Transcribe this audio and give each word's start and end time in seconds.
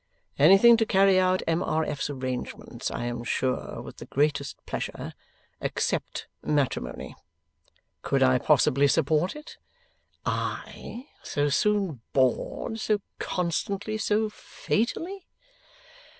Anything 0.39 0.77
to 0.77 0.85
carry 0.87 1.19
out 1.19 1.43
M. 1.45 1.61
R. 1.61 1.83
F.'s 1.85 2.09
arrangements, 2.09 2.89
I 2.89 3.05
am 3.05 3.23
sure, 3.23 3.83
with 3.83 3.97
the 3.97 4.07
greatest 4.07 4.55
pleasure 4.65 5.13
except 5.61 6.25
matrimony. 6.41 7.15
Could 8.01 8.23
I 8.23 8.39
possibly 8.39 8.87
support 8.87 9.35
it? 9.35 9.57
I, 10.25 11.05
so 11.21 11.49
soon 11.49 12.01
bored, 12.13 12.79
so 12.79 12.99
constantly, 13.19 13.99
so 13.99 14.27
fatally? 14.31 15.27